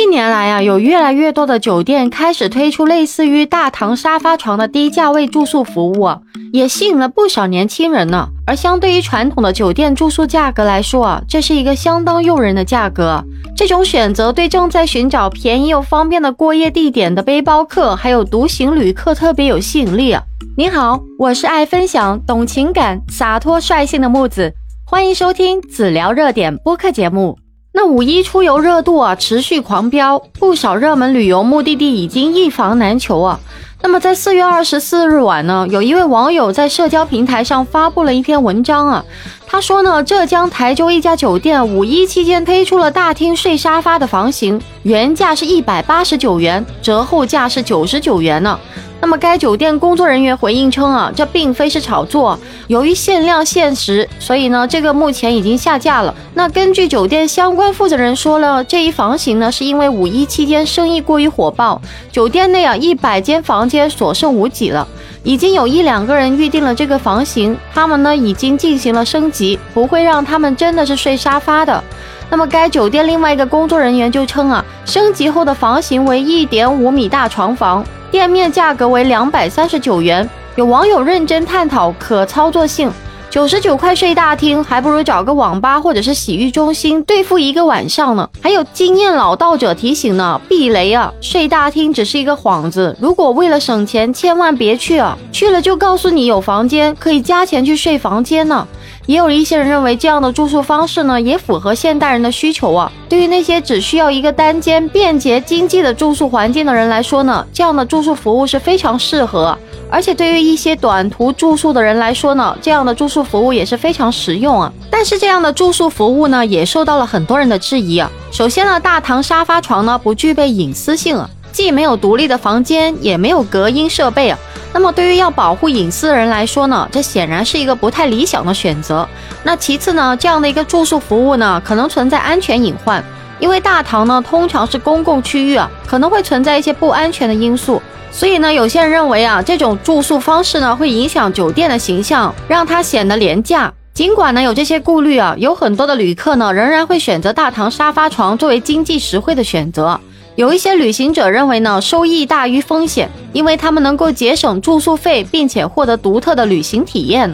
[0.00, 6.08] 近年来啊，有越来越多的酒店开始推出类似于大堂沙发床的低价位住宿服务，
[6.54, 8.26] 也吸引了不少年轻人呢。
[8.46, 13.22] 而相对于传统的酒店住宿价格来说啊，这是一个相当诱人的价格。
[13.54, 20.16] 这种选择对正在寻找便宜又方便的过夜地点的背包客，还有独行旅客特别有吸引力。
[20.56, 24.54] 您好，我是爱分享、懂情感、洒脱率性的木子，
[24.86, 27.36] 欢迎收听子聊热点播客节目。
[27.72, 33.38] 那五一出游热度啊持续狂飙，不少热门旅游目的地已经一房难求啊。
[33.82, 39.04] 那么在四月二十四日晚呢，有一位网友在社交平台上发布了一篇文章啊，
[39.52, 48.56] 他说呢，浙江台州一家酒店五一期间推出了大厅睡沙发的房型，原价是一百八十九元，折后价是九十九元呢。
[49.00, 56.14] 那么该酒店工作人员回应称啊，这并非是炒作，由于限量限时，所以呢，这个目前已经下架了。
[56.34, 61.82] 那根据酒店相关负责人说了，这一房型呢，是因为五一期间生意过于火爆，
[62.12, 64.86] 酒店内啊一百间房间所剩无几了，
[65.22, 71.82] 已经有一两个人预定了这个房型，他们呢已经进行了升级，不会让他们真的是睡沙发的。
[72.30, 77.84] 那么该酒店另外一个工作人员就称啊，升级后的房型为一点五米大床房。
[78.10, 82.90] 店面价格为两百三十九元，有网友认真探讨可操作性，
[83.30, 88.28] 九十九块睡大厅，还不如找个网吧或者是洗浴中心对付一个晚上呢。
[88.42, 98.66] 还有经验老道者提醒呢，避雷啊，睡大厅只是一个幌子，如果为了省钱，千万别去啊，去了就告诉你有房间，可以加钱去睡房间呢。
[99.06, 102.90] 也有一些人认为这样的住宿方式呢，也符合现代人的需求啊。
[103.08, 109.56] 对于那些只需要一个单间、便捷、经济的住宿环境的人来说呢，这样的住宿服务是非常适合。
[109.90, 114.72] 而且对于一些短途住宿的人来说呢，这样的住宿服务也是非常实用啊。
[114.90, 118.10] 但是这样的住宿服务呢，也受到了很多人的质疑啊。
[118.30, 124.38] 首先呢，大堂沙发床呢不具备隐私性啊，既没有独立的房间，也没有隔音设备啊。
[124.72, 129.08] 那么对于要保护隐私的人来说呢，这显然是一个不太理想的选择。
[129.42, 133.04] 那其次呢，这样的一个住宿服务呢，可能存在安全隐患，
[133.40, 137.82] 因为大堂呢通常是公共区域啊，可能会存在一些不安全的因素。
[138.12, 143.72] 所以呢，有些人认为啊，这种住宿方式呢会影响酒店的形象，让它显得廉价。
[143.94, 149.98] 尽管呢有这些顾虑啊，有很多的旅客呢仍然会选择大堂沙发床作为经济实惠的选择。
[150.36, 157.30] 有一些旅行者认为呢，收益大于风险，因为他们能够节省住宿费，并且获得独特的旅行体验。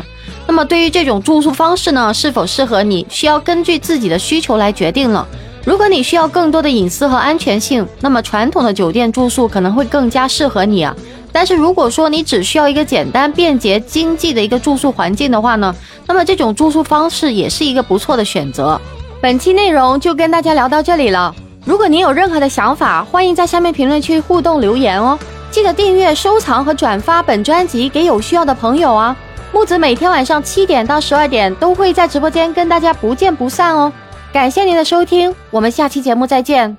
[0.46, 5.26] 那么，对于这种住宿方式呢，是否适合你，需要根据自己的需求来决定了。
[5.66, 10.94] 如果你需要更多的隐私和安全性，那么传统的酒店住宿可能会更加适合你啊。
[11.32, 15.74] 但是如果说你只需要一个简单、便捷、经济的一个住宿环境的话呢，
[16.06, 18.80] 那么这种住宿方式也是一个不错的选择。
[19.20, 21.34] 本期内容就跟大家聊到这里了。
[21.64, 25.18] 如果您有任何的想法，欢迎在下面评论区互动留言哦！
[25.50, 29.16] 记得订阅、收藏和转发本专辑给有需要的朋友啊！
[29.52, 33.92] 木子每天晚上七点到十二点都会在直播间跟大家不见不散哦！
[34.36, 36.76] 感谢您的收听，我们下期节目再见。